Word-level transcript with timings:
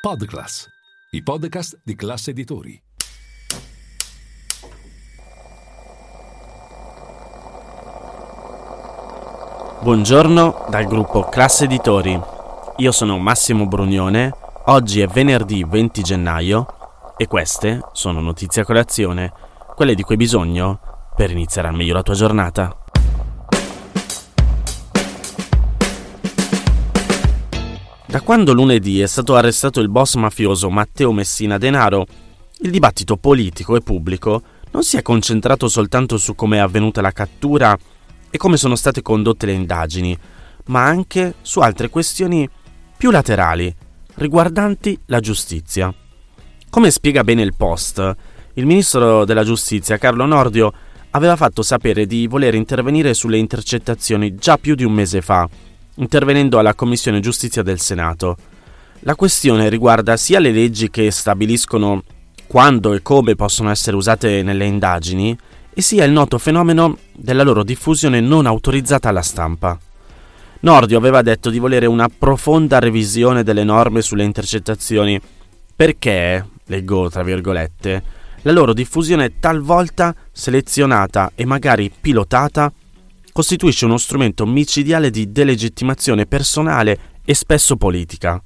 Podclass, 0.00 0.66
i 1.10 1.22
podcast 1.22 1.78
di 1.84 1.94
classe 1.94 2.30
editori. 2.30 2.82
Buongiorno 9.82 10.64
dal 10.70 10.86
gruppo 10.86 11.24
Classe 11.24 11.64
Editori. 11.64 12.18
Io 12.78 12.92
sono 12.92 13.18
Massimo 13.18 13.66
Brugnone. 13.66 14.32
Oggi 14.68 15.02
è 15.02 15.06
venerdì 15.06 15.64
20 15.64 16.00
gennaio 16.00 16.66
e 17.18 17.26
queste 17.26 17.80
sono 17.92 18.20
notizie 18.20 18.62
a 18.62 18.64
colazione, 18.64 19.30
quelle 19.74 19.94
di 19.94 20.00
cui 20.00 20.12
hai 20.12 20.20
bisogno 20.20 20.80
per 21.14 21.30
iniziare 21.30 21.68
al 21.68 21.74
meglio 21.74 21.92
la 21.92 22.02
tua 22.02 22.14
giornata. 22.14 22.74
Da 28.10 28.22
quando 28.22 28.52
lunedì 28.52 29.00
è 29.00 29.06
stato 29.06 29.36
arrestato 29.36 29.78
il 29.78 29.88
boss 29.88 30.16
mafioso 30.16 30.68
Matteo 30.68 31.12
Messina 31.12 31.58
Denaro, 31.58 32.06
il 32.62 32.72
dibattito 32.72 33.16
politico 33.16 33.76
e 33.76 33.82
pubblico 33.82 34.42
non 34.72 34.82
si 34.82 34.96
è 34.96 35.02
concentrato 35.02 35.68
soltanto 35.68 36.16
su 36.16 36.34
come 36.34 36.56
è 36.56 36.58
avvenuta 36.58 37.00
la 37.00 37.12
cattura 37.12 37.78
e 38.28 38.36
come 38.36 38.56
sono 38.56 38.74
state 38.74 39.00
condotte 39.00 39.46
le 39.46 39.52
indagini, 39.52 40.18
ma 40.66 40.82
anche 40.82 41.34
su 41.42 41.60
altre 41.60 41.88
questioni 41.88 42.48
più 42.96 43.12
laterali, 43.12 43.72
riguardanti 44.16 44.98
la 45.06 45.20
giustizia. 45.20 45.94
Come 46.68 46.90
spiega 46.90 47.22
bene 47.22 47.42
il 47.42 47.54
Post, 47.56 48.16
il 48.54 48.66
ministro 48.66 49.24
della 49.24 49.44
giustizia 49.44 49.98
Carlo 49.98 50.26
Nordio 50.26 50.72
aveva 51.10 51.36
fatto 51.36 51.62
sapere 51.62 52.06
di 52.06 52.26
voler 52.26 52.56
intervenire 52.56 53.14
sulle 53.14 53.38
intercettazioni 53.38 54.34
già 54.34 54.58
più 54.58 54.74
di 54.74 54.82
un 54.82 54.94
mese 54.94 55.20
fa 55.20 55.48
intervenendo 56.00 56.58
alla 56.58 56.74
Commissione 56.74 57.20
Giustizia 57.20 57.62
del 57.62 57.78
Senato. 57.78 58.36
La 59.00 59.14
questione 59.14 59.68
riguarda 59.68 60.16
sia 60.16 60.38
le 60.38 60.50
leggi 60.50 60.90
che 60.90 61.10
stabiliscono 61.10 62.02
quando 62.46 62.94
e 62.94 63.02
come 63.02 63.36
possono 63.36 63.70
essere 63.70 63.96
usate 63.96 64.42
nelle 64.42 64.64
indagini, 64.64 65.38
e 65.72 65.82
sia 65.82 66.04
il 66.04 66.10
noto 66.10 66.36
fenomeno 66.36 66.98
della 67.12 67.44
loro 67.44 67.62
diffusione 67.62 68.20
non 68.20 68.44
autorizzata 68.46 69.08
alla 69.08 69.22
stampa. 69.22 69.78
Nordio 70.62 70.98
aveva 70.98 71.22
detto 71.22 71.48
di 71.48 71.58
volere 71.58 71.86
una 71.86 72.08
profonda 72.08 72.80
revisione 72.80 73.44
delle 73.44 73.64
norme 73.64 74.02
sulle 74.02 74.24
intercettazioni 74.24 75.18
perché, 75.74 76.44
leggo 76.66 77.08
tra 77.08 77.22
virgolette, 77.22 78.02
la 78.42 78.52
loro 78.52 78.72
diffusione 78.72 79.38
talvolta 79.38 80.14
selezionata 80.32 81.32
e 81.34 81.46
magari 81.46 81.90
pilotata 81.98 82.72
costituisce 83.32 83.84
uno 83.84 83.98
strumento 83.98 84.46
micidiale 84.46 85.10
di 85.10 85.30
delegittimazione 85.30 86.26
personale 86.26 86.98
e 87.24 87.34
spesso 87.34 87.76
politica. 87.76 88.42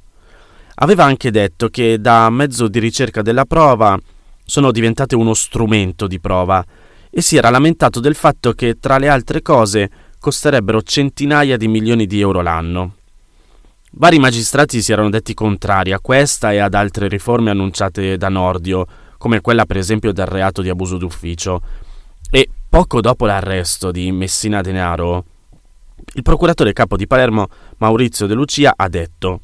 Aveva 0.77 1.05
anche 1.05 1.31
detto 1.31 1.69
che 1.69 2.01
da 2.01 2.29
mezzo 2.31 2.69
di 2.69 2.79
ricerca 2.79 3.23
della 3.23 3.45
prova 3.45 3.99
sono 4.45 4.73
diventate 4.73 5.15
uno 5.15 5.35
strumento 5.35 6.07
di 6.07 6.21
prova 6.21 6.65
e 7.11 7.21
si 7.23 7.37
era 7.37 7.51
lamentato 7.51 8.01
del 8.01 8.15
fatto 8.15 8.53
che, 8.53 8.79
tra 8.81 8.99
le 8.99 9.09
altre 9.09 9.41
cose, 9.41 9.91
costerebbero 10.19 10.83
centinaia 10.83 11.57
di 11.57 11.69
milioni 11.69 12.07
di 12.07 12.21
euro 12.21 12.43
l'anno. 12.43 12.97
Vari 13.93 14.19
magistrati 14.19 14.83
si 14.83 14.91
erano 14.91 15.11
detti 15.11 15.35
contrari 15.35 15.93
a 15.93 16.01
questa 16.01 16.51
e 16.51 16.59
ad 16.59 16.75
altre 16.75 17.07
riforme 17.07 17.51
annunciate 17.51 18.17
da 18.17 18.29
Nordio, 18.29 18.87
come 19.17 19.41
quella 19.41 19.65
per 19.65 19.77
esempio 19.77 20.13
del 20.13 20.27
reato 20.27 20.63
di 20.63 20.69
abuso 20.69 20.97
d'ufficio, 20.97 21.63
e 22.31 22.49
poco 22.75 23.01
dopo 23.01 23.25
l'arresto 23.25 23.93
di 23.93 24.11
Messina 24.11 24.61
Denaro, 24.61 25.25
il 26.15 26.23
procuratore 26.23 26.73
capo 26.73 26.97
di 26.97 27.07
Palermo 27.07 27.47
Maurizio 27.77 28.27
De 28.27 28.35
Lucia 28.35 28.73
ha 28.75 28.89
detto 28.89 29.39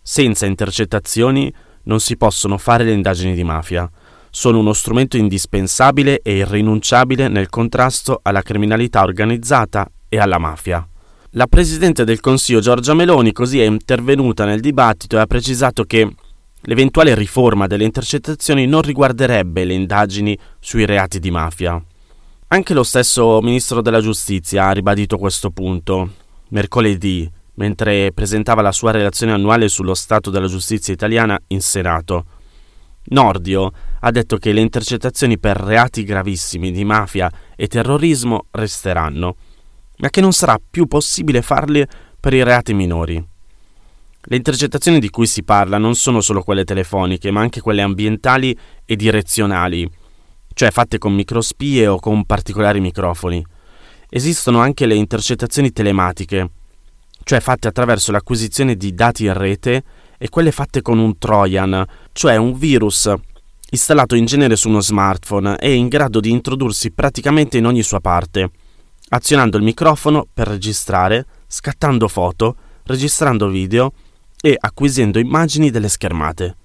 senza 0.00 0.46
intercettazioni 0.46 1.52
non 1.84 1.98
si 1.98 2.16
possono 2.16 2.56
fare 2.56 2.84
le 2.84 2.92
indagini 2.92 3.34
di 3.34 3.42
mafia. 3.42 3.90
Sono 4.30 4.60
uno 4.60 4.72
strumento 4.74 5.16
indispensabile 5.16 6.20
e 6.22 6.36
irrinunciabile 6.36 7.26
nel 7.26 7.48
contrasto 7.48 8.20
alla 8.22 8.42
criminalità 8.42 9.02
organizzata 9.02 9.90
e 10.08 10.16
alla 10.16 10.38
mafia. 10.38 10.86
La 11.30 11.48
Presidente 11.48 12.04
del 12.04 12.20
Consiglio 12.20 12.60
Giorgia 12.60 12.94
Meloni 12.94 13.32
così 13.32 13.60
è 13.60 13.64
intervenuta 13.64 14.44
nel 14.44 14.60
dibattito 14.60 15.16
e 15.16 15.18
ha 15.18 15.26
precisato 15.26 15.82
che 15.82 16.08
l'eventuale 16.60 17.16
riforma 17.16 17.66
delle 17.66 17.82
intercettazioni 17.82 18.66
non 18.66 18.82
riguarderebbe 18.82 19.64
le 19.64 19.74
indagini 19.74 20.38
sui 20.60 20.86
reati 20.86 21.18
di 21.18 21.32
mafia. 21.32 21.84
Anche 22.52 22.74
lo 22.74 22.82
stesso 22.82 23.40
ministro 23.42 23.80
della 23.80 24.00
giustizia 24.00 24.66
ha 24.66 24.72
ribadito 24.72 25.18
questo 25.18 25.52
punto. 25.52 26.14
Mercoledì, 26.48 27.30
mentre 27.54 28.10
presentava 28.12 28.60
la 28.60 28.72
sua 28.72 28.90
relazione 28.90 29.30
annuale 29.30 29.68
sullo 29.68 29.94
stato 29.94 30.30
della 30.30 30.48
giustizia 30.48 30.92
italiana 30.92 31.38
in 31.48 31.60
Senato. 31.60 32.24
Nordio 33.04 33.70
ha 34.00 34.10
detto 34.10 34.36
che 34.38 34.50
le 34.50 34.62
intercettazioni 34.62 35.38
per 35.38 35.58
reati 35.58 36.02
gravissimi 36.02 36.72
di 36.72 36.84
mafia 36.84 37.30
e 37.54 37.68
terrorismo 37.68 38.46
resteranno, 38.50 39.36
ma 39.98 40.10
che 40.10 40.20
non 40.20 40.32
sarà 40.32 40.58
più 40.58 40.86
possibile 40.86 41.42
farle 41.42 41.86
per 42.18 42.34
i 42.34 42.42
reati 42.42 42.74
minori. 42.74 43.24
Le 44.22 44.36
intercettazioni 44.36 44.98
di 44.98 45.08
cui 45.08 45.28
si 45.28 45.44
parla 45.44 45.78
non 45.78 45.94
sono 45.94 46.20
solo 46.20 46.42
quelle 46.42 46.64
telefoniche, 46.64 47.30
ma 47.30 47.42
anche 47.42 47.60
quelle 47.60 47.82
ambientali 47.82 48.58
e 48.84 48.96
direzionali, 48.96 49.88
cioè 50.52 50.70
fatte 50.70 50.98
con 50.98 51.14
microspie 51.14 51.86
o 51.86 51.98
con 51.98 52.24
particolari 52.24 52.80
microfoni. 52.80 53.44
Esistono 54.08 54.60
anche 54.60 54.86
le 54.86 54.94
intercettazioni 54.94 55.72
telematiche, 55.72 56.50
cioè 57.22 57.40
fatte 57.40 57.68
attraverso 57.68 58.12
l'acquisizione 58.12 58.76
di 58.76 58.94
dati 58.94 59.24
in 59.24 59.34
rete, 59.34 59.84
e 60.22 60.28
quelle 60.28 60.52
fatte 60.52 60.82
con 60.82 60.98
un 60.98 61.16
Trojan, 61.16 61.82
cioè 62.12 62.36
un 62.36 62.58
virus 62.58 63.10
installato 63.70 64.14
in 64.16 64.26
genere 64.26 64.54
su 64.54 64.68
uno 64.68 64.80
smartphone 64.80 65.56
e 65.58 65.72
in 65.72 65.88
grado 65.88 66.20
di 66.20 66.30
introdursi 66.30 66.90
praticamente 66.90 67.56
in 67.56 67.64
ogni 67.64 67.82
sua 67.82 68.00
parte, 68.00 68.50
azionando 69.08 69.56
il 69.56 69.62
microfono 69.62 70.26
per 70.30 70.48
registrare, 70.48 71.24
scattando 71.46 72.06
foto, 72.06 72.56
registrando 72.82 73.48
video 73.48 73.92
e 74.42 74.56
acquisendo 74.58 75.18
immagini 75.18 75.70
delle 75.70 75.88
schermate. 75.88 76.56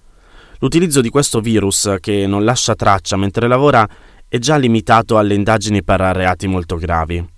L'utilizzo 0.59 1.01
di 1.01 1.09
questo 1.09 1.41
virus, 1.41 1.95
che 1.99 2.25
non 2.27 2.43
lascia 2.43 2.75
traccia 2.75 3.17
mentre 3.17 3.47
lavora, 3.47 3.87
è 4.27 4.37
già 4.37 4.57
limitato 4.57 5.17
alle 5.17 5.33
indagini 5.33 5.83
per 5.83 5.99
reati 5.99 6.47
molto 6.47 6.77
gravi. 6.77 7.33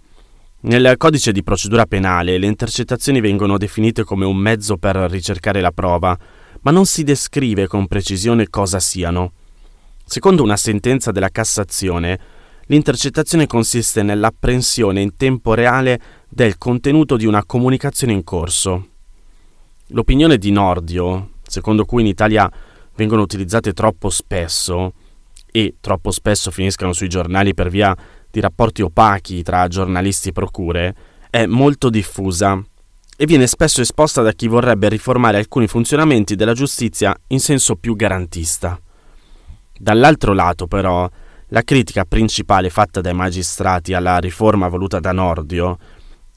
Nel 0.59 0.97
codice 0.97 1.31
di 1.31 1.43
procedura 1.43 1.85
penale 1.85 2.37
le 2.37 2.47
intercettazioni 2.47 3.19
vengono 3.19 3.57
definite 3.57 4.03
come 4.03 4.25
un 4.25 4.37
mezzo 4.37 4.77
per 4.77 4.95
ricercare 4.95 5.61
la 5.61 5.71
prova, 5.71 6.17
ma 6.61 6.71
non 6.71 6.85
si 6.85 7.03
descrive 7.03 7.67
con 7.67 7.87
precisione 7.87 8.49
cosa 8.49 8.79
siano. 8.79 9.33
Secondo 10.03 10.43
una 10.43 10.57
sentenza 10.57 11.11
della 11.11 11.29
Cassazione, 11.29 12.19
l'intercettazione 12.65 13.45
consiste 13.45 14.03
nell'apprensione 14.03 15.01
in 15.01 15.15
tempo 15.15 15.53
reale 15.53 16.01
del 16.29 16.57
contenuto 16.57 17.17
di 17.17 17.25
una 17.25 17.45
comunicazione 17.45 18.13
in 18.13 18.23
corso. 18.23 18.87
L'opinione 19.87 20.37
di 20.37 20.51
Nordio, 20.51 21.31
secondo 21.43 21.85
cui 21.85 22.01
in 22.01 22.07
Italia 22.07 22.51
vengono 22.97 23.21
utilizzate 23.21 23.71
troppo 23.71 24.09
spesso 24.09 24.93
e 25.49 25.75
troppo 25.79 26.11
spesso 26.11 26.51
finiscano 26.51 26.91
sui 26.91 27.07
giornali 27.07 27.53
per 27.53 27.69
via 27.69 27.95
di 28.29 28.41
rapporti 28.41 28.81
opachi 28.81 29.41
tra 29.43 29.67
giornalisti 29.67 30.29
e 30.29 30.33
procure, 30.33 30.95
è 31.29 31.45
molto 31.45 31.89
diffusa 31.89 32.61
e 33.15 33.25
viene 33.25 33.47
spesso 33.47 33.81
esposta 33.81 34.21
da 34.21 34.33
chi 34.33 34.47
vorrebbe 34.47 34.89
riformare 34.89 35.37
alcuni 35.37 35.67
funzionamenti 35.67 36.35
della 36.35 36.53
giustizia 36.53 37.15
in 37.27 37.39
senso 37.39 37.75
più 37.75 37.95
garantista. 37.95 38.79
Dall'altro 39.79 40.33
lato, 40.33 40.67
però, 40.67 41.09
la 41.49 41.63
critica 41.63 42.03
principale 42.03 42.69
fatta 42.69 42.99
dai 42.99 43.13
magistrati 43.13 43.93
alla 43.93 44.17
riforma 44.17 44.67
voluta 44.67 44.99
da 44.99 45.11
Nordio 45.11 45.77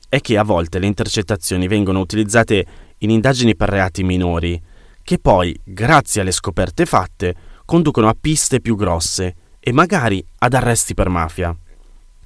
è 0.09 0.20
che 0.20 0.38
a 0.38 0.44
volte 0.44 0.78
le 0.78 0.87
intercettazioni 0.87 1.66
vengono 1.66 2.00
utilizzate 2.00 2.66
in 2.99 3.10
indagini 3.10 3.56
per 3.56 3.70
reati 3.70 4.03
minori, 4.03 4.60
che 5.03 5.19
poi, 5.19 5.59
grazie 5.65 6.20
alle 6.20 6.32
scoperte 6.32 6.87
fatte, 6.87 7.35
conducono 7.64 8.08
a 8.08 8.17
piste 8.19 8.61
più 8.61 8.76
grosse 8.76 9.35
e 9.61 9.73
magari 9.73 10.25
ad 10.38 10.55
arresti 10.55 10.94
per 10.94 11.08
mafia. 11.08 11.56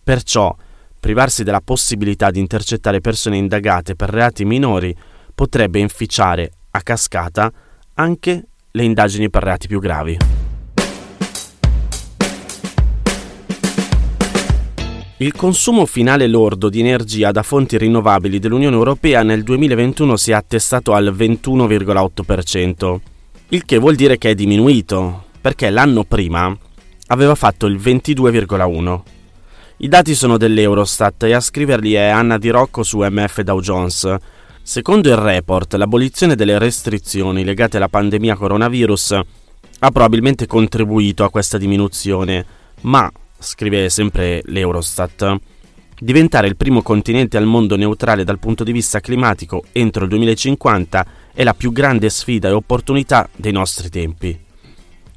Perciò, 0.02 0.54
privarsi 1.00 1.44
della 1.44 1.60
possibilità 1.60 2.30
di 2.30 2.40
intercettare 2.40 3.00
persone 3.00 3.36
indagate 3.36 3.94
per 3.94 4.10
reati 4.10 4.44
minori 4.44 4.96
potrebbe 5.34 5.78
inficiare 5.78 6.50
a 6.70 6.80
cascata 6.80 7.52
anche 7.94 8.46
le 8.70 8.82
indagini 8.82 9.30
per 9.30 9.42
reati 9.42 9.66
più 9.66 9.80
gravi. 9.80 10.33
Il 15.18 15.32
consumo 15.32 15.86
finale 15.86 16.26
lordo 16.26 16.68
di 16.68 16.80
energia 16.80 17.30
da 17.30 17.44
fonti 17.44 17.78
rinnovabili 17.78 18.40
dell'Unione 18.40 18.74
Europea 18.74 19.22
nel 19.22 19.44
2021 19.44 20.16
si 20.16 20.32
è 20.32 20.34
attestato 20.34 20.92
al 20.92 21.14
21,8%, 21.16 22.98
il 23.50 23.64
che 23.64 23.78
vuol 23.78 23.94
dire 23.94 24.18
che 24.18 24.30
è 24.30 24.34
diminuito, 24.34 25.26
perché 25.40 25.70
l'anno 25.70 26.02
prima 26.02 26.52
aveva 27.06 27.36
fatto 27.36 27.66
il 27.66 27.76
22,1%. 27.76 29.00
I 29.76 29.88
dati 29.88 30.16
sono 30.16 30.36
dell'Eurostat 30.36 31.22
e 31.22 31.32
a 31.32 31.38
scriverli 31.38 31.92
è 31.92 32.06
Anna 32.06 32.36
Di 32.36 32.48
Rocco 32.50 32.82
su 32.82 32.98
MF 32.98 33.42
Dow 33.42 33.60
Jones. 33.60 34.16
Secondo 34.62 35.10
il 35.10 35.16
report, 35.16 35.74
l'abolizione 35.74 36.34
delle 36.34 36.58
restrizioni 36.58 37.44
legate 37.44 37.76
alla 37.76 37.88
pandemia 37.88 38.34
coronavirus 38.34 39.12
ha 39.12 39.90
probabilmente 39.92 40.48
contribuito 40.48 41.22
a 41.22 41.30
questa 41.30 41.56
diminuzione, 41.56 42.44
ma, 42.80 43.08
scrive 43.44 43.88
sempre 43.90 44.40
l'Eurostat, 44.46 45.36
diventare 45.98 46.48
il 46.48 46.56
primo 46.56 46.82
continente 46.82 47.36
al 47.36 47.46
mondo 47.46 47.76
neutrale 47.76 48.24
dal 48.24 48.38
punto 48.38 48.64
di 48.64 48.72
vista 48.72 49.00
climatico 49.00 49.64
entro 49.72 50.04
il 50.04 50.10
2050 50.10 51.06
è 51.32 51.44
la 51.44 51.54
più 51.54 51.72
grande 51.72 52.10
sfida 52.10 52.48
e 52.48 52.52
opportunità 52.52 53.28
dei 53.36 53.52
nostri 53.52 53.88
tempi. 53.90 54.38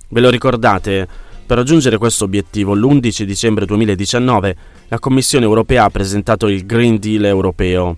Ve 0.09 0.21
lo 0.21 0.29
ricordate? 0.29 1.07
Per 1.45 1.57
raggiungere 1.57 1.97
questo 1.97 2.25
obiettivo, 2.25 2.73
l'11 2.73 3.23
dicembre 3.23 3.65
2019, 3.65 4.55
la 4.89 4.99
Commissione 4.99 5.45
europea 5.45 5.85
ha 5.85 5.89
presentato 5.89 6.47
il 6.47 6.65
Green 6.65 6.99
Deal 6.99 7.23
europeo, 7.23 7.97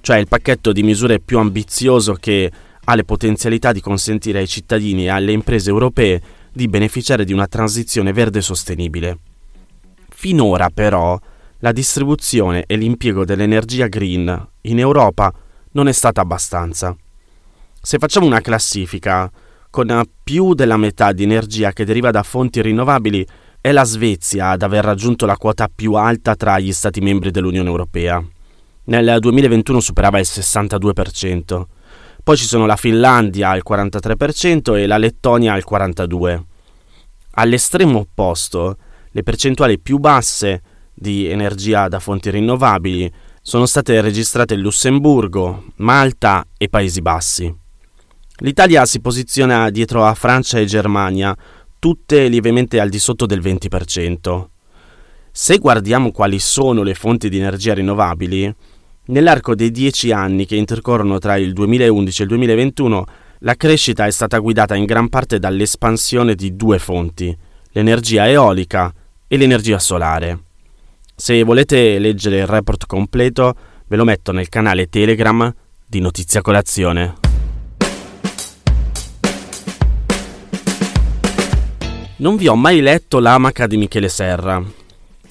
cioè 0.00 0.16
il 0.18 0.26
pacchetto 0.26 0.72
di 0.72 0.82
misure 0.82 1.20
più 1.20 1.38
ambizioso 1.38 2.14
che 2.14 2.50
ha 2.82 2.94
le 2.94 3.04
potenzialità 3.04 3.70
di 3.70 3.80
consentire 3.80 4.40
ai 4.40 4.48
cittadini 4.48 5.04
e 5.04 5.10
alle 5.10 5.32
imprese 5.32 5.70
europee 5.70 6.20
di 6.52 6.66
beneficiare 6.68 7.24
di 7.24 7.32
una 7.32 7.46
transizione 7.46 8.12
verde 8.12 8.40
sostenibile. 8.40 9.18
Finora 10.20 10.68
però 10.68 11.16
la 11.58 11.70
distribuzione 11.70 12.64
e 12.66 12.74
l'impiego 12.74 13.24
dell'energia 13.24 13.86
green 13.86 14.48
in 14.62 14.80
Europa 14.80 15.32
non 15.74 15.86
è 15.86 15.92
stata 15.92 16.20
abbastanza. 16.20 16.96
Se 17.80 17.98
facciamo 17.98 18.26
una 18.26 18.40
classifica, 18.40 19.30
con 19.70 20.02
più 20.24 20.54
della 20.54 20.76
metà 20.76 21.12
di 21.12 21.22
energia 21.22 21.72
che 21.72 21.84
deriva 21.84 22.10
da 22.10 22.24
fonti 22.24 22.60
rinnovabili, 22.60 23.24
è 23.60 23.70
la 23.70 23.84
Svezia 23.84 24.48
ad 24.48 24.62
aver 24.62 24.82
raggiunto 24.82 25.24
la 25.24 25.36
quota 25.36 25.70
più 25.72 25.92
alta 25.92 26.34
tra 26.34 26.58
gli 26.58 26.72
Stati 26.72 27.00
membri 27.00 27.30
dell'Unione 27.30 27.68
Europea. 27.68 28.20
Nel 28.86 29.18
2021 29.20 29.78
superava 29.78 30.18
il 30.18 30.26
62%. 30.28 31.62
Poi 32.24 32.36
ci 32.36 32.44
sono 32.44 32.66
la 32.66 32.74
Finlandia 32.74 33.50
al 33.50 33.62
43% 33.64 34.76
e 34.76 34.88
la 34.88 34.98
Lettonia 34.98 35.52
al 35.52 35.62
42%. 35.64 36.42
All'estremo 37.34 38.00
opposto, 38.00 38.78
le 39.18 39.24
percentuali 39.24 39.80
più 39.80 39.98
basse 39.98 40.62
di 40.94 41.26
energia 41.26 41.88
da 41.88 41.98
fonti 41.98 42.30
rinnovabili 42.30 43.10
sono 43.42 43.66
state 43.66 44.00
registrate 44.00 44.54
in 44.54 44.60
Lussemburgo, 44.60 45.64
Malta 45.76 46.46
e 46.56 46.68
Paesi 46.68 47.00
Bassi. 47.00 47.52
L'Italia 48.40 48.86
si 48.86 49.00
posiziona 49.00 49.70
dietro 49.70 50.04
a 50.04 50.14
Francia 50.14 50.58
e 50.58 50.66
Germania, 50.66 51.36
tutte 51.80 52.28
lievemente 52.28 52.78
al 52.78 52.88
di 52.88 53.00
sotto 53.00 53.26
del 53.26 53.40
20%. 53.40 54.46
Se 55.32 55.58
guardiamo 55.58 56.12
quali 56.12 56.38
sono 56.38 56.82
le 56.82 56.94
fonti 56.94 57.28
di 57.28 57.38
energia 57.38 57.74
rinnovabili, 57.74 58.54
Nell'arco 59.08 59.54
dei 59.54 59.70
dieci 59.70 60.12
anni 60.12 60.44
che 60.44 60.54
intercorrono 60.54 61.18
tra 61.18 61.38
il 61.38 61.54
2011 61.54 62.20
e 62.20 62.22
il 62.24 62.28
2021, 62.28 63.04
la 63.38 63.54
crescita 63.54 64.04
è 64.04 64.10
stata 64.10 64.36
guidata 64.36 64.74
in 64.74 64.84
gran 64.84 65.08
parte 65.08 65.38
dall'espansione 65.38 66.34
di 66.34 66.54
due 66.54 66.78
fonti, 66.78 67.34
l'energia 67.70 68.28
eolica 68.28 68.92
e 69.28 69.36
l'energia 69.36 69.78
solare. 69.78 70.38
Se 71.14 71.42
volete 71.42 71.98
leggere 71.98 72.38
il 72.38 72.46
report 72.46 72.86
completo, 72.86 73.54
ve 73.86 73.96
lo 73.96 74.04
metto 74.04 74.32
nel 74.32 74.48
canale 74.48 74.88
Telegram 74.88 75.54
di 75.86 76.00
Notizia 76.00 76.40
Colazione. 76.40 77.14
Non 82.16 82.36
vi 82.36 82.48
ho 82.48 82.56
mai 82.56 82.80
letto 82.80 83.20
l'amaca 83.20 83.66
di 83.66 83.76
Michele 83.76 84.08
Serra. 84.08 84.60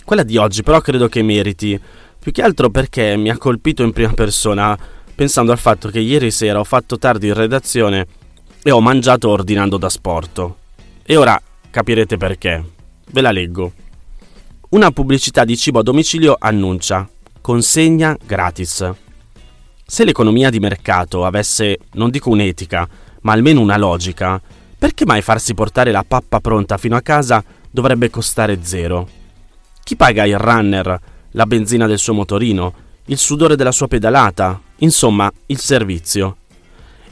Quella 0.05 0.23
di 0.23 0.37
oggi 0.37 0.63
però 0.63 0.79
credo 0.79 1.09
che 1.09 1.21
meriti, 1.21 1.79
più 2.19 2.31
che 2.31 2.41
altro 2.41 2.69
perché 2.69 3.17
mi 3.17 3.29
ha 3.29 3.37
colpito 3.37 3.83
in 3.83 3.91
prima 3.91 4.13
persona, 4.13 4.77
pensando 5.13 5.51
al 5.51 5.57
fatto 5.57 5.89
che 5.89 5.99
ieri 5.99 6.31
sera 6.31 6.59
ho 6.59 6.63
fatto 6.63 6.97
tardi 6.97 7.27
in 7.27 7.33
redazione 7.33 8.07
e 8.61 8.71
ho 8.71 8.79
mangiato 8.79 9.29
ordinando 9.29 9.77
da 9.77 9.89
sporto. 9.89 10.57
E 11.03 11.15
ora 11.15 11.41
capirete 11.69 12.17
perché. 12.17 12.63
Ve 13.11 13.21
la 13.21 13.31
leggo. 13.31 13.73
Una 14.69 14.91
pubblicità 14.91 15.45
di 15.45 15.55
cibo 15.55 15.79
a 15.79 15.81
domicilio 15.81 16.35
annuncia 16.37 17.07
consegna 17.39 18.17
gratis. 18.21 18.91
Se 19.85 20.03
l'economia 20.03 20.49
di 20.49 20.59
mercato 20.59 21.23
avesse, 21.23 21.77
non 21.93 22.09
dico 22.09 22.29
un'etica, 22.29 22.85
ma 23.21 23.31
almeno 23.31 23.61
una 23.61 23.77
logica, 23.77 24.41
perché 24.77 25.05
mai 25.05 25.21
farsi 25.21 25.53
portare 25.53 25.91
la 25.91 26.03
pappa 26.05 26.41
pronta 26.41 26.75
fino 26.75 26.97
a 26.97 27.01
casa 27.01 27.41
dovrebbe 27.71 28.09
costare 28.09 28.59
zero? 28.61 29.07
Chi 29.85 29.95
paga 29.95 30.25
il 30.25 30.37
runner 30.37 30.99
la 31.31 31.45
benzina 31.45 31.87
del 31.87 31.97
suo 31.97 32.13
motorino, 32.13 32.73
il 33.05 33.17
sudore 33.17 33.55
della 33.55 33.71
sua 33.71 33.87
pedalata, 33.87 34.59
insomma, 34.79 35.31
il 35.45 35.59
servizio. 35.59 36.35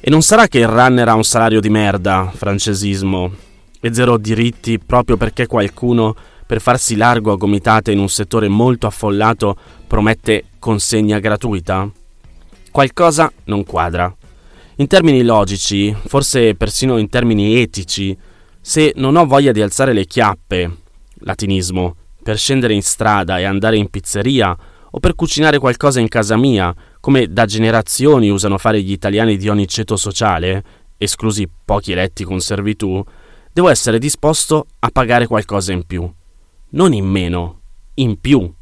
E 0.02 0.10
non 0.10 0.22
sarà 0.24 0.50
che 0.50 0.60
il 0.60 0.68
runner 0.68 1.08
ha 1.08 1.16
un 1.16 1.24
salario 1.24 1.62
di 1.62 1.70
merda, 1.70 2.30
francesismo, 2.36 3.32
e 3.80 3.94
zero 3.94 4.18
diritti 4.18 4.78
proprio 4.78 5.16
perché 5.16 5.48
qualcuno, 5.48 6.16
per 6.46 6.62
farsi 6.62 6.96
largo 6.96 7.32
a 7.32 7.38
gomitate 7.38 7.92
in 7.92 8.00
un 8.00 8.10
settore 8.10 8.48
molto 8.48 8.88
affollato, 8.88 9.56
promette 9.88 10.46
consegna 10.60 11.20
gratuita? 11.20 11.90
Qualcosa 12.72 13.32
non 13.46 13.64
quadra. 13.64 14.14
In 14.78 14.88
termini 14.88 15.24
logici, 15.24 15.96
forse 16.06 16.56
persino 16.56 16.98
in 16.98 17.10
termini 17.10 17.60
etici, 17.62 18.16
se 18.60 18.94
non 18.98 19.16
ho 19.16 19.26
voglia 19.26 19.52
di 19.52 19.62
alzare 19.62 19.94
le 19.94 20.06
chiappe, 20.06 20.78
latinismo, 21.20 21.96
per 22.22 22.38
scendere 22.38 22.74
in 22.74 22.82
strada 22.82 23.40
e 23.40 23.44
andare 23.44 23.78
in 23.78 23.90
pizzeria 23.90 24.58
o 24.92 25.00
per 25.00 25.16
cucinare 25.16 25.60
qualcosa 25.60 26.00
in 26.00 26.08
casa 26.08 26.36
mia, 26.36 26.74
come 27.00 27.28
da 27.28 27.46
generazioni 27.46 28.30
usano 28.30 28.58
fare 28.58 28.82
gli 28.82 28.92
italiani 28.92 29.38
di 29.38 29.48
ogni 29.48 29.68
ceto 29.68 29.96
sociale, 29.96 30.64
esclusi 30.98 31.48
pochi 31.64 31.92
eletti 31.92 32.24
con 32.24 32.40
servitù, 32.40 33.04
devo 33.54 33.70
essere 33.70 34.00
disposto 34.00 34.66
a 34.80 34.90
pagare 34.92 35.28
qualcosa 35.28 35.72
in 35.72 35.86
più. 35.86 36.12
Non 36.76 36.92
in 36.92 37.06
meno, 37.06 37.62
in 37.96 38.20
più. 38.20 38.54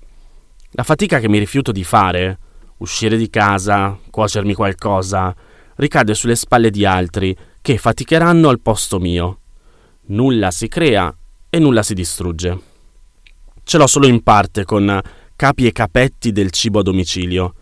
La 0.72 0.84
fatica 0.84 1.20
che 1.20 1.28
mi 1.28 1.40
rifiuto 1.40 1.72
di 1.72 1.84
fare, 1.84 2.38
uscire 2.78 3.18
di 3.18 3.28
casa, 3.28 3.98
cuocermi 4.12 4.54
qualcosa, 4.54 5.36
ricade 5.78 6.14
sulle 6.14 6.36
spalle 6.36 6.70
di 6.70 6.86
altri 6.86 7.36
che 7.60 7.78
faticheranno 7.80 8.50
al 8.50 8.62
posto 8.62 9.00
mio. 9.00 9.40
Nulla 10.08 10.52
si 10.52 10.68
crea 10.68 11.16
e 11.50 11.58
nulla 11.58 11.82
si 11.82 11.96
distrugge. 11.96 12.62
Ce 13.64 13.78
l'ho 13.80 13.88
solo 13.88 14.06
in 14.06 14.22
parte 14.22 14.64
con 14.64 15.02
capi 15.36 15.66
e 15.66 15.72
capetti 15.72 16.32
del 16.32 16.52
cibo 16.52 16.80
a 16.80 16.84
domicilio. 16.84 17.56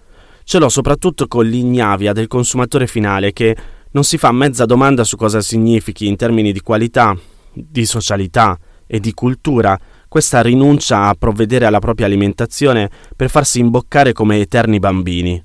Ce 0.43 0.59
l'ho 0.59 0.67
soprattutto 0.67 1.27
con 1.27 1.45
l'ignavia 1.45 2.11
del 2.11 2.27
consumatore 2.27 2.87
finale 2.87 3.31
che 3.31 3.55
non 3.91 4.03
si 4.03 4.17
fa 4.17 4.33
mezza 4.33 4.65
domanda 4.65 5.05
su 5.05 5.15
cosa 5.15 5.39
significhi 5.39 6.07
in 6.07 6.17
termini 6.17 6.51
di 6.51 6.59
qualità, 6.59 7.17
di 7.53 7.85
socialità 7.85 8.59
e 8.85 8.99
di 8.99 9.13
cultura 9.13 9.79
questa 10.11 10.41
rinuncia 10.41 11.07
a 11.07 11.15
provvedere 11.17 11.65
alla 11.65 11.79
propria 11.79 12.05
alimentazione 12.05 12.89
per 13.15 13.29
farsi 13.29 13.59
imboccare 13.61 14.11
come 14.11 14.41
eterni 14.41 14.77
bambini. 14.77 15.41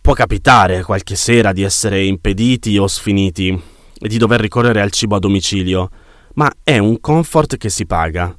Può 0.00 0.14
capitare 0.14 0.82
qualche 0.82 1.16
sera 1.16 1.52
di 1.52 1.64
essere 1.64 2.02
impediti 2.02 2.78
o 2.78 2.86
sfiniti 2.86 3.48
e 3.98 4.08
di 4.08 4.16
dover 4.16 4.40
ricorrere 4.40 4.80
al 4.80 4.90
cibo 4.90 5.16
a 5.16 5.18
domicilio, 5.18 5.90
ma 6.36 6.50
è 6.62 6.78
un 6.78 6.98
comfort 6.98 7.58
che 7.58 7.68
si 7.68 7.84
paga. 7.84 8.34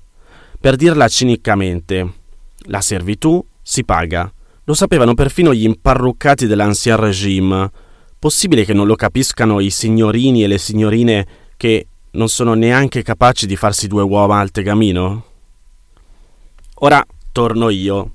Per 0.60 0.76
dirla 0.76 1.08
cinicamente, 1.08 2.14
la 2.62 2.82
servitù 2.82 3.46
si 3.62 3.86
paga. 3.86 4.34
Lo 4.64 4.74
sapevano 4.74 5.14
perfino 5.14 5.54
gli 5.54 5.66
imparruccati 5.66 6.48
dell'ancien 6.48 6.96
regime. 6.96 7.70
Possibile 8.18 8.66
che 8.66 8.74
non 8.74 8.88
lo 8.88 8.96
capiscano 8.96 9.60
i 9.60 9.70
signorini 9.70 10.44
e 10.44 10.48
le 10.48 10.58
signorine 10.58 11.28
che 11.56 11.86
non 12.14 12.30
sono 12.30 12.56
neanche 12.56 13.04
capaci 13.04 13.46
di 13.46 13.56
farsi 13.56 13.86
due 13.86 14.02
uova 14.02 14.40
al 14.40 14.50
tegamino? 14.50 15.34
Ora 16.80 17.04
torno 17.32 17.70
io, 17.70 18.12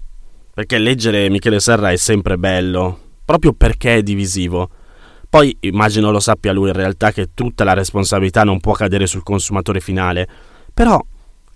perché 0.55 0.79
leggere 0.79 1.29
Michele 1.29 1.61
Serra 1.61 1.91
è 1.91 1.97
sempre 1.97 2.39
bello, 2.39 2.99
proprio 3.25 3.53
perché 3.53 3.97
è 3.97 4.03
divisivo. 4.03 4.69
Poi 5.29 5.57
immagino 5.61 6.11
lo 6.11 6.21
sappia 6.21 6.53
lui 6.53 6.69
in 6.69 6.75
realtà 6.75 7.13
che 7.13 7.31
tutta 7.35 7.65
la 7.65 7.73
responsabilità 7.73 8.45
non 8.45 8.61
può 8.61 8.73
cadere 8.73 9.07
sul 9.07 9.23
consumatore 9.23 9.81
finale, 9.81 10.29
però 10.73 11.01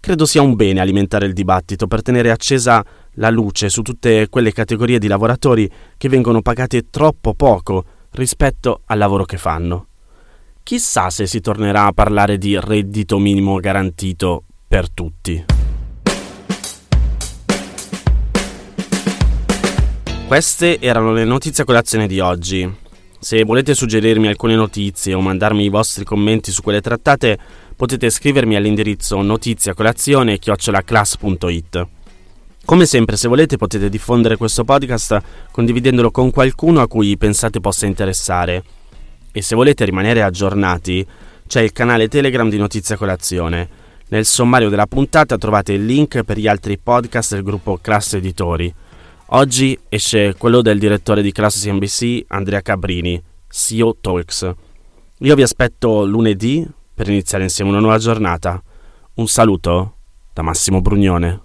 Credo 0.04 0.26
sia 0.26 0.42
un 0.42 0.54
bene 0.54 0.80
alimentare 0.80 1.24
il 1.24 1.32
dibattito 1.32 1.86
per 1.86 2.02
tenere 2.02 2.30
accesa 2.30 2.84
la 3.12 3.30
luce 3.30 3.70
su 3.70 3.80
tutte 3.80 4.28
quelle 4.28 4.52
categorie 4.52 4.98
di 4.98 5.06
lavoratori 5.06 5.66
che 5.96 6.10
vengono 6.10 6.42
pagate 6.42 6.90
troppo 6.90 7.32
poco 7.32 7.84
rispetto 8.10 8.82
al 8.84 8.98
lavoro 8.98 9.24
che 9.24 9.38
fanno. 9.38 9.86
Chissà 10.62 11.08
se 11.08 11.26
si 11.26 11.40
tornerà 11.40 11.86
a 11.86 11.92
parlare 11.92 12.36
di 12.36 12.54
reddito 12.60 13.18
minimo 13.18 13.56
garantito 13.56 14.44
per 14.68 14.90
tutti. 14.90 15.63
Queste 20.26 20.80
erano 20.80 21.12
le 21.12 21.24
notizie 21.24 21.62
a 21.62 21.66
colazione 21.66 22.06
di 22.06 22.18
oggi. 22.18 22.66
Se 23.20 23.44
volete 23.44 23.74
suggerirmi 23.74 24.26
alcune 24.26 24.54
notizie 24.54 25.12
o 25.14 25.20
mandarmi 25.20 25.64
i 25.64 25.68
vostri 25.68 26.04
commenti 26.04 26.50
su 26.50 26.62
quelle 26.62 26.80
trattate, 26.80 27.38
potete 27.76 28.08
scrivermi 28.08 28.56
all'indirizzo 28.56 29.20
notiziacolazione-class.it. 29.20 31.86
Come 32.64 32.86
sempre, 32.86 33.16
se 33.16 33.28
volete 33.28 33.58
potete 33.58 33.90
diffondere 33.90 34.36
questo 34.36 34.64
podcast 34.64 35.20
condividendolo 35.50 36.10
con 36.10 36.30
qualcuno 36.30 36.80
a 36.80 36.88
cui 36.88 37.18
pensate 37.18 37.60
possa 37.60 37.84
interessare. 37.86 38.64
E 39.30 39.42
se 39.42 39.54
volete 39.54 39.84
rimanere 39.84 40.22
aggiornati, 40.22 41.06
c'è 41.46 41.60
il 41.60 41.72
canale 41.72 42.08
Telegram 42.08 42.48
di 42.48 42.56
Notizia 42.56 42.96
Colazione. 42.96 43.68
Nel 44.08 44.24
sommario 44.24 44.70
della 44.70 44.86
puntata 44.86 45.36
trovate 45.36 45.74
il 45.74 45.84
link 45.84 46.22
per 46.22 46.38
gli 46.38 46.48
altri 46.48 46.78
podcast 46.78 47.34
del 47.34 47.42
gruppo 47.42 47.78
Class 47.80 48.14
Editori. 48.14 48.74
Oggi 49.36 49.76
esce 49.88 50.36
quello 50.38 50.62
del 50.62 50.78
direttore 50.78 51.20
di 51.20 51.32
Class 51.32 51.64
CNBC, 51.64 52.26
Andrea 52.28 52.60
Cabrini, 52.60 53.20
CEO 53.48 53.96
Talks. 54.00 54.48
Io 55.18 55.34
vi 55.34 55.42
aspetto 55.42 56.04
lunedì 56.04 56.64
per 56.94 57.08
iniziare 57.08 57.42
insieme 57.42 57.70
una 57.70 57.80
nuova 57.80 57.98
giornata. 57.98 58.62
Un 59.14 59.26
saluto 59.26 59.96
da 60.32 60.42
Massimo 60.42 60.80
Brugnone. 60.80 61.40